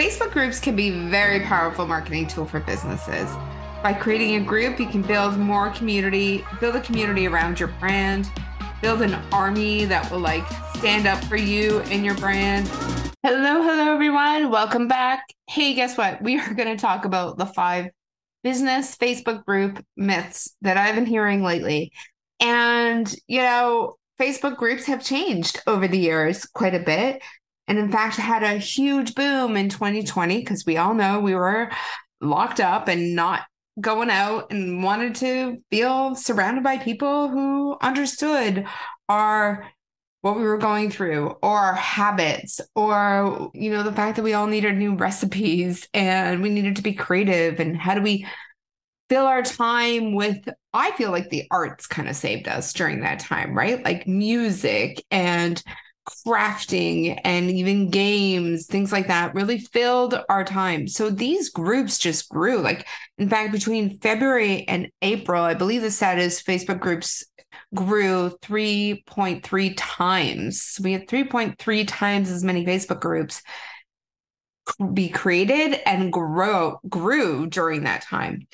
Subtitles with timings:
[0.00, 3.30] Facebook groups can be very powerful marketing tool for businesses.
[3.82, 8.30] By creating a group, you can build more community, build a community around your brand,
[8.80, 12.66] build an army that will like stand up for you and your brand.
[13.22, 14.50] Hello, hello everyone.
[14.50, 15.22] Welcome back.
[15.50, 16.22] Hey, guess what?
[16.22, 17.90] We are going to talk about the five
[18.42, 21.92] business Facebook group myths that I've been hearing lately.
[22.40, 27.20] And, you know, Facebook groups have changed over the years quite a bit
[27.68, 31.70] and in fact had a huge boom in 2020 because we all know we were
[32.20, 33.42] locked up and not
[33.80, 38.66] going out and wanted to feel surrounded by people who understood
[39.08, 39.66] our
[40.22, 44.34] what we were going through or our habits or you know the fact that we
[44.34, 48.26] all needed new recipes and we needed to be creative and how do we
[49.08, 50.38] fill our time with
[50.74, 53.84] i feel like the arts kind of saved us during that time right?
[53.84, 55.62] Like music and
[56.26, 60.86] crafting and even games, things like that really filled our time.
[60.88, 62.58] So these groups just grew.
[62.58, 62.86] Like,
[63.18, 67.24] in fact, between February and April, I believe the stat is Facebook groups
[67.74, 70.78] grew 3.3 times.
[70.82, 73.42] We had 3.3 times as many Facebook groups
[74.92, 78.46] be created and grow grew during that time.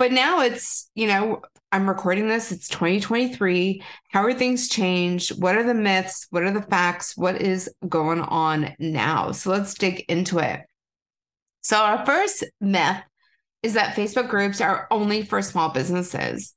[0.00, 2.52] But now it's, you know, I'm recording this.
[2.52, 3.82] It's 2023.
[4.08, 5.38] How are things changed?
[5.38, 6.26] What are the myths?
[6.30, 7.18] What are the facts?
[7.18, 9.32] What is going on now?
[9.32, 10.62] So let's dig into it.
[11.60, 12.96] So, our first myth
[13.62, 16.54] is that Facebook groups are only for small businesses.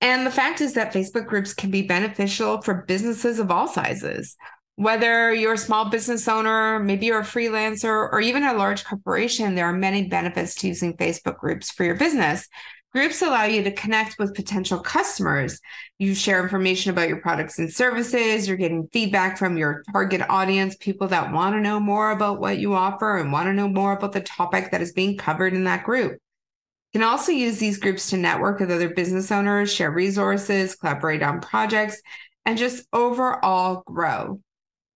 [0.00, 4.36] And the fact is that Facebook groups can be beneficial for businesses of all sizes.
[4.76, 9.54] Whether you're a small business owner, maybe you're a freelancer, or even a large corporation,
[9.54, 12.48] there are many benefits to using Facebook groups for your business.
[12.96, 15.60] Groups allow you to connect with potential customers.
[15.98, 18.48] You share information about your products and services.
[18.48, 22.56] You're getting feedback from your target audience, people that want to know more about what
[22.56, 25.64] you offer and want to know more about the topic that is being covered in
[25.64, 26.12] that group.
[26.12, 31.22] You can also use these groups to network with other business owners, share resources, collaborate
[31.22, 32.00] on projects,
[32.46, 34.40] and just overall grow.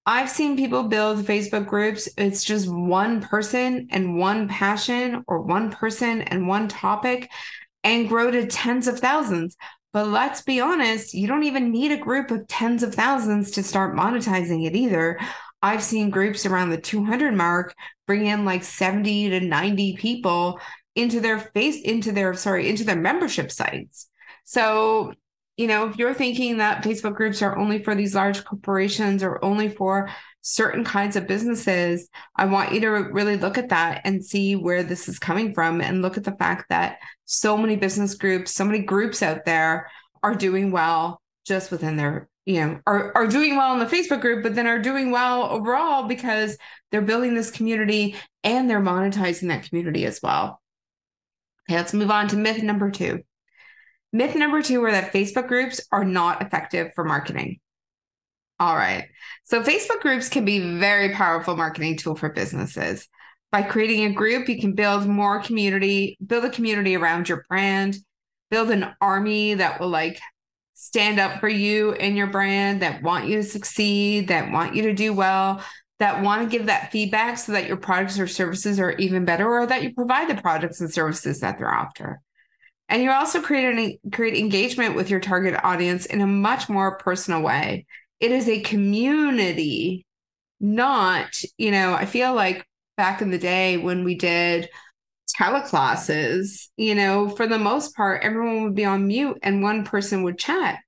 [0.06, 2.08] I've seen people build Facebook groups.
[2.16, 7.30] It's just one person and one passion, or one person and one topic
[7.84, 9.56] and grow to tens of thousands.
[9.92, 13.62] But let's be honest, you don't even need a group of tens of thousands to
[13.62, 15.18] start monetizing it either.
[15.62, 17.74] I've seen groups around the 200 mark
[18.06, 20.60] bring in like 70 to 90 people
[20.94, 24.08] into their face into their sorry into their membership sites.
[24.44, 25.12] So,
[25.60, 29.44] you know, if you're thinking that Facebook groups are only for these large corporations or
[29.44, 30.08] only for
[30.40, 34.82] certain kinds of businesses, I want you to really look at that and see where
[34.82, 38.64] this is coming from and look at the fact that so many business groups, so
[38.64, 39.90] many groups out there
[40.22, 44.22] are doing well just within their, you know, are, are doing well in the Facebook
[44.22, 46.56] group, but then are doing well overall because
[46.90, 50.62] they're building this community and they're monetizing that community as well.
[51.68, 53.22] Okay, let's move on to myth number two.
[54.12, 57.60] Myth number two are that Facebook groups are not effective for marketing.
[58.58, 59.08] All right.
[59.44, 63.08] So Facebook groups can be very powerful marketing tool for businesses.
[63.52, 67.96] By creating a group, you can build more community, build a community around your brand,
[68.50, 70.20] build an army that will like
[70.74, 74.82] stand up for you and your brand, that want you to succeed, that want you
[74.82, 75.62] to do well,
[75.98, 79.48] that want to give that feedback so that your products or services are even better
[79.48, 82.20] or that you provide the products and services that they're after.
[82.90, 86.98] And you also create an, create engagement with your target audience in a much more
[86.98, 87.86] personal way
[88.20, 90.06] it is a community,
[90.60, 94.68] not, you know, I feel like back in the day when we did
[95.38, 100.22] teleclasses, you know, for the most part, everyone would be on mute and one person
[100.22, 100.80] would chat.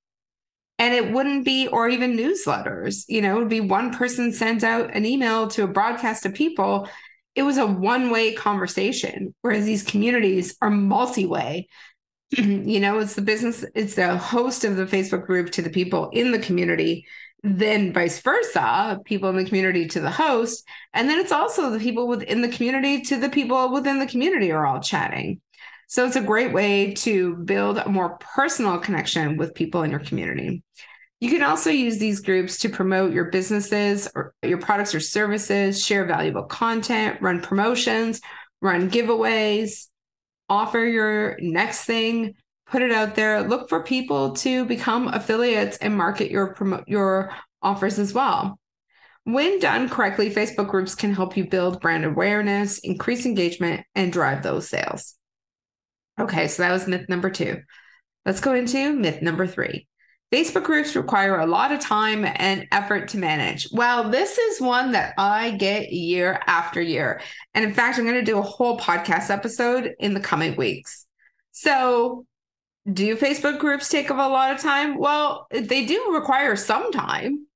[0.79, 4.65] And it wouldn't be, or even newsletters, you know, it would be one person sends
[4.65, 6.89] out an email to a broadcast of people.
[7.35, 11.69] It was a one way conversation, whereas these communities are multi way.
[12.39, 16.11] you know, it's the business, it's the host of the Facebook group to the people
[16.11, 17.07] in the community
[17.43, 20.65] then vice versa, people in the community to the host.
[20.95, 24.53] And then it's also the people within the community to the people within the community
[24.53, 25.41] are all chatting.
[25.89, 30.01] So it's a great way to build a more personal connection with people in your
[30.01, 30.63] community.
[31.21, 35.85] You can also use these groups to promote your businesses or your products or services,
[35.85, 38.21] share valuable content, run promotions,
[38.61, 39.89] run giveaways,
[40.53, 42.35] offer your next thing
[42.67, 47.35] put it out there look for people to become affiliates and market your promote your
[47.63, 48.59] offers as well.
[49.25, 54.43] When done correctly facebook groups can help you build brand awareness increase engagement and drive
[54.43, 55.17] those sales.
[56.21, 57.63] Okay so that was myth number two.
[58.27, 59.87] Let's go into myth number three
[60.33, 63.69] Facebook groups require a lot of time and effort to manage.
[63.71, 67.21] Well, this is one that I get year after year.
[67.53, 71.07] And in fact, I'm going to do a whole podcast episode in the coming weeks.
[71.51, 72.25] So,
[72.91, 74.97] do Facebook groups take up a lot of time?
[74.97, 77.47] Well, they do require some time.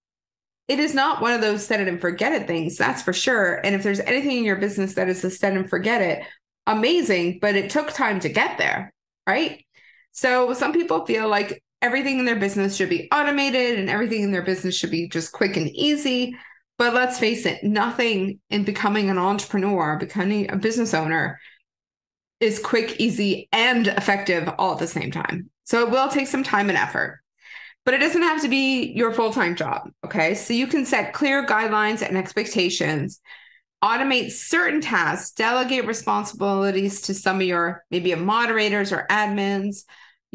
[0.69, 3.55] It is not one of those set it and forget it things, that's for sure.
[3.65, 6.25] And if there's anything in your business that is a set and forget it,
[6.67, 8.93] amazing, but it took time to get there,
[9.27, 9.65] right?
[10.13, 14.33] So some people feel like everything in their business should be automated and everything in
[14.33, 16.37] their business should be just quick and easy.
[16.79, 21.39] But let's face it, nothing in becoming an entrepreneur, becoming a business owner
[22.41, 25.49] is quick, easy, and effective all at the same time.
[25.65, 27.21] So it will take some time and effort,
[27.85, 29.89] but it doesn't have to be your full time job.
[30.05, 30.35] Okay.
[30.35, 33.21] So you can set clear guidelines and expectations,
[33.83, 39.85] automate certain tasks, delegate responsibilities to some of your maybe moderators or admins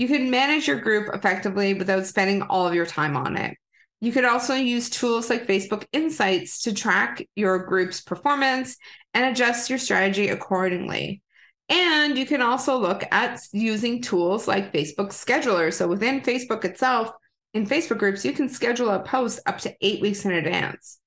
[0.02, 3.56] you can manage your group effectively without spending all of your time on it.
[4.00, 8.78] You could also use tools like Facebook Insights to track your group's performance
[9.14, 11.22] and adjust your strategy accordingly.
[11.70, 15.72] And you can also look at using tools like Facebook Scheduler.
[15.72, 17.12] So within Facebook itself,
[17.54, 20.98] in Facebook groups, you can schedule a post up to eight weeks in advance.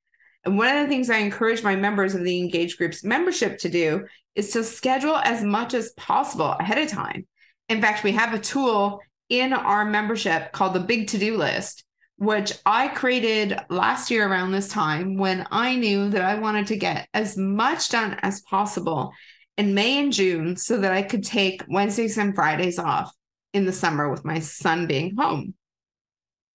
[0.44, 3.68] And one of the things I encourage my members of the Engage Groups membership to
[3.68, 4.06] do
[4.36, 7.26] is to schedule as much as possible ahead of time.
[7.68, 11.84] In fact, we have a tool in our membership called the Big To Do List,
[12.16, 16.76] which I created last year around this time when I knew that I wanted to
[16.76, 19.12] get as much done as possible
[19.56, 23.12] in May and June so that I could take Wednesdays and Fridays off
[23.52, 25.54] in the summer with my son being home.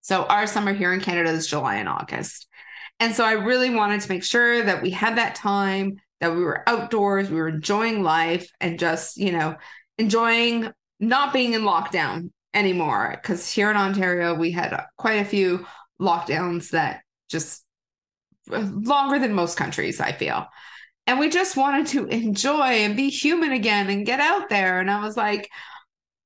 [0.01, 2.47] So, our summer here in Canada is July and August.
[2.99, 6.43] And so, I really wanted to make sure that we had that time, that we
[6.43, 9.55] were outdoors, we were enjoying life and just, you know,
[9.97, 15.65] enjoying not being in lockdown anymore because here in Ontario we had quite a few
[16.01, 17.63] lockdowns that just
[18.51, 20.47] uh, longer than most countries I feel.
[21.07, 24.89] And we just wanted to enjoy and be human again and get out there and
[24.89, 25.49] I was like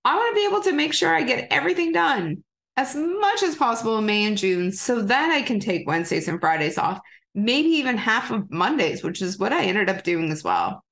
[0.05, 2.43] I want to be able to make sure I get everything done
[2.75, 6.39] as much as possible in May and June so that I can take Wednesdays and
[6.39, 6.99] Fridays off,
[7.33, 10.83] maybe even half of Mondays, which is what I ended up doing as well.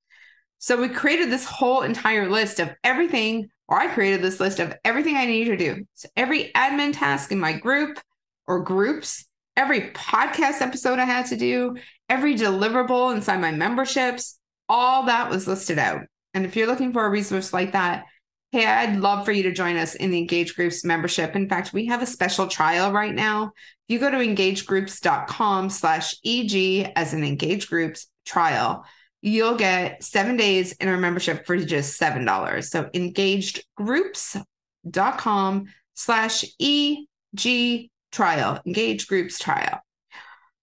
[0.59, 4.75] So we created this whole entire list of everything or I created this list of
[4.83, 5.85] everything I need to do.
[5.93, 8.01] So every admin task in my group
[8.45, 9.25] or groups,
[9.55, 11.77] every podcast episode I had to do,
[12.09, 14.37] every deliverable inside my memberships,
[14.67, 16.01] all that was listed out.
[16.33, 18.03] And if you're looking for a resource like that,
[18.51, 21.37] hey, I'd love for you to join us in the Engage Groups membership.
[21.37, 23.53] In fact, we have a special trial right now.
[23.87, 28.83] If you go to engagegroups.com slash EG as an Engage Groups trial,
[29.21, 32.63] you'll get seven days in our membership for just $7.
[32.63, 39.79] So engagegroups.com slash EG trial, engage groups trial.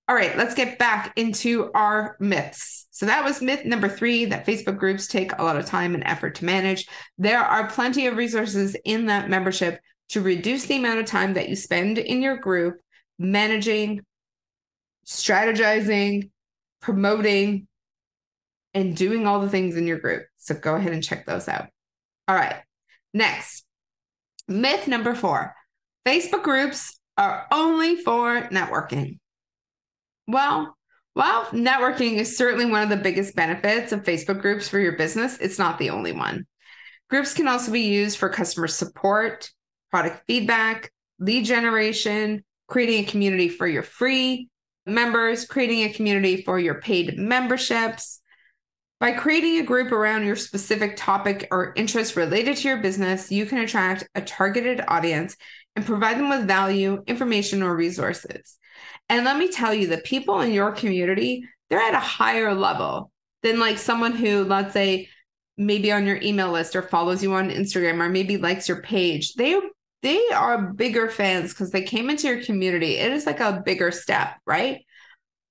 [0.09, 2.87] All right, let's get back into our myths.
[2.91, 6.03] So that was myth number three that Facebook groups take a lot of time and
[6.05, 6.89] effort to manage.
[7.19, 11.51] There are plenty of resources in that membership to reduce the amount of time that
[11.51, 12.81] you spend in your group
[13.19, 14.01] managing,
[15.07, 16.31] strategizing,
[16.81, 17.69] promoting,
[18.79, 20.23] and doing all the things in your group.
[20.37, 21.67] So go ahead and check those out.
[22.29, 22.57] All right.
[23.13, 23.65] Next,
[24.47, 25.55] myth number four
[26.07, 29.19] Facebook groups are only for networking.
[30.29, 30.77] Well,
[31.15, 35.39] while networking is certainly one of the biggest benefits of Facebook groups for your business,
[35.39, 36.47] it's not the only one.
[37.11, 39.50] Groups can also be used for customer support,
[39.91, 44.49] product feedback, lead generation, creating a community for your free
[44.87, 48.21] members, creating a community for your paid memberships,
[49.00, 53.47] by creating a group around your specific topic or interest related to your business, you
[53.47, 55.37] can attract a targeted audience
[55.76, 58.59] and provide them with value, information, or resources.
[59.09, 63.12] And let me tell you, the people in your community, they're at a higher level
[63.43, 65.09] than like someone who, let's say,
[65.57, 69.35] maybe on your email list or follows you on Instagram or maybe likes your page.
[69.35, 69.61] They
[70.02, 72.97] they are bigger fans because they came into your community.
[72.97, 74.83] It is like a bigger step, right?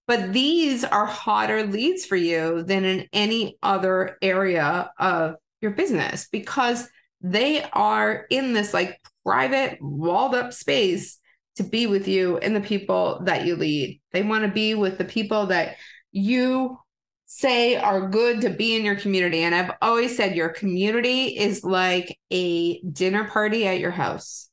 [0.07, 6.27] But these are hotter leads for you than in any other area of your business
[6.31, 6.87] because
[7.21, 11.19] they are in this like private, walled up space
[11.57, 13.99] to be with you and the people that you lead.
[14.13, 15.75] They want to be with the people that
[16.11, 16.77] you
[17.25, 19.39] say are good to be in your community.
[19.39, 24.49] And I've always said your community is like a dinner party at your house.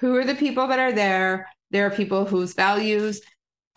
[0.00, 1.48] Who are the people that are there?
[1.70, 3.22] There are people whose values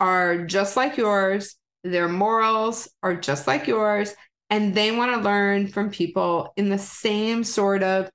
[0.02, 1.54] are just like yours,
[1.84, 4.12] their morals are just like yours,
[4.50, 8.10] and they want to learn from people in the same sort of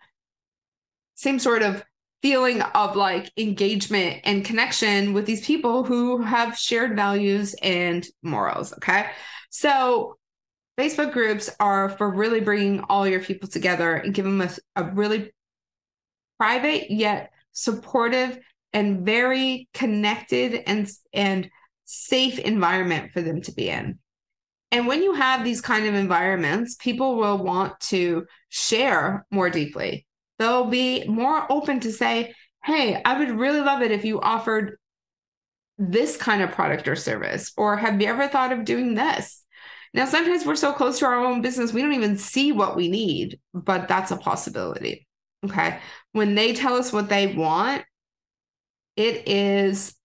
[1.16, 1.82] same sort of
[2.22, 8.74] feeling of like engagement and connection with these people who have shared values and morals.
[8.74, 9.10] Okay.
[9.50, 10.18] So,
[10.78, 14.92] Facebook groups are for really bringing all your people together and give them a, a
[14.92, 15.32] really
[16.38, 18.38] private yet supportive
[18.74, 21.50] and very connected and and
[21.88, 23.98] safe environment for them to be in.
[24.72, 30.06] And when you have these kind of environments, people will want to share more deeply.
[30.38, 34.78] They'll be more open to say, Hey, I would really love it if you offered
[35.78, 37.54] this kind of product or service.
[37.56, 39.46] Or have you ever thought of doing this?
[39.94, 42.90] Now, sometimes we're so close to our own business, we don't even see what we
[42.90, 45.08] need, but that's a possibility.
[45.46, 45.80] Okay.
[46.12, 47.86] When they tell us what they want,
[48.98, 49.96] it is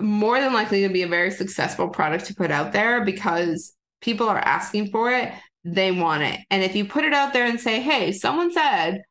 [0.00, 4.28] more than likely to be a very successful product to put out there because people
[4.28, 5.32] are asking for it.
[5.64, 6.40] They want it.
[6.50, 9.02] And if you put it out there and say, hey, someone said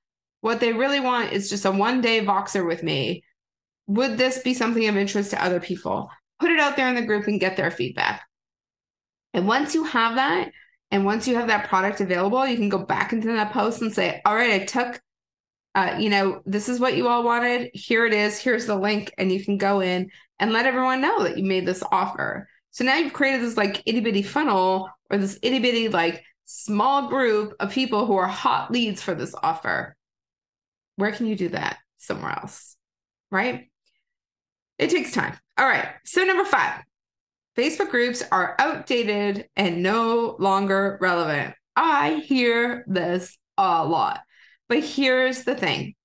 [0.41, 3.23] what they really want is just a one day Voxer with me,
[3.87, 6.09] would this be something of interest to other people?
[6.39, 8.23] Put it out there in the group and get their feedback.
[9.33, 10.51] And once you have that,
[10.89, 13.93] and once you have that product available, you can go back into that post and
[13.93, 15.01] say, all right, I took,
[15.75, 17.71] uh, you know, this is what you all wanted.
[17.73, 18.39] Here it is.
[18.39, 19.11] Here's the link.
[19.17, 22.47] And you can go in and let everyone know that you made this offer.
[22.71, 27.09] So now you've created this like itty bitty funnel or this itty bitty like small
[27.09, 29.95] group of people who are hot leads for this offer.
[30.95, 31.77] Where can you do that?
[31.97, 32.75] Somewhere else,
[33.31, 33.69] right?
[34.77, 35.37] It takes time.
[35.57, 35.87] All right.
[36.05, 36.83] So, number five,
[37.57, 41.55] Facebook groups are outdated and no longer relevant.
[41.75, 44.21] I hear this a lot.
[44.69, 45.95] But here's the thing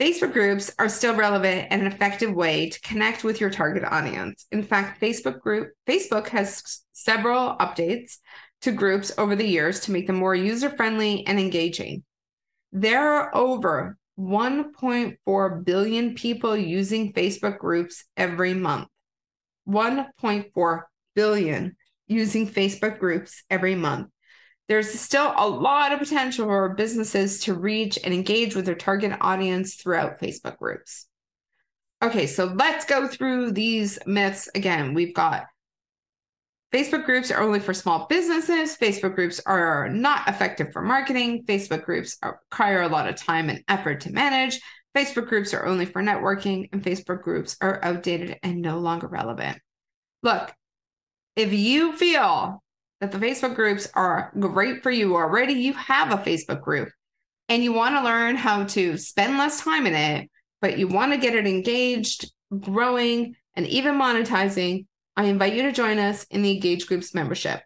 [0.00, 4.46] Facebook groups are still relevant and an effective way to connect with your target audience.
[4.50, 8.16] In fact, Facebook group Facebook has several updates
[8.62, 12.02] to groups over the years to make them more user-friendly and engaging.
[12.72, 18.88] There are over 1.4 billion people using Facebook groups every month.
[19.68, 20.82] 1.4
[21.14, 21.76] billion
[22.06, 24.08] using Facebook groups every month
[24.70, 29.12] there's still a lot of potential for businesses to reach and engage with their target
[29.20, 31.08] audience throughout Facebook groups.
[32.00, 34.94] Okay, so let's go through these myths again.
[34.94, 35.46] We've got
[36.72, 38.76] Facebook groups are only for small businesses.
[38.76, 41.44] Facebook groups are not effective for marketing.
[41.46, 44.60] Facebook groups require a lot of time and effort to manage.
[44.96, 49.58] Facebook groups are only for networking, and Facebook groups are outdated and no longer relevant.
[50.22, 50.54] Look,
[51.34, 52.62] if you feel
[53.00, 55.54] that the Facebook groups are great for you already.
[55.54, 56.90] You have a Facebook group
[57.48, 60.30] and you want to learn how to spend less time in it,
[60.60, 64.86] but you want to get it engaged, growing, and even monetizing.
[65.16, 67.60] I invite you to join us in the Engage Groups membership.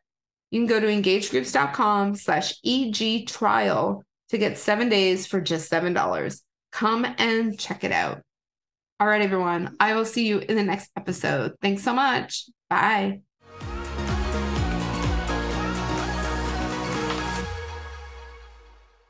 [0.51, 6.41] You can go to engagegroups.com slash EG trial to get seven days for just $7.
[6.73, 8.23] Come and check it out.
[9.01, 9.77] All right, everyone.
[9.81, 11.55] I will see you in the next episode.
[11.61, 12.49] Thanks so much.
[12.71, 13.21] Bye.